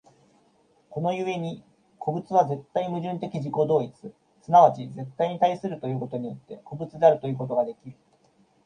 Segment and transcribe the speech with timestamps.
[0.89, 1.61] この故に
[1.99, 7.95] 個物は絶対矛盾的自己同一、即ち絶対に対することによって、個物であるということができる。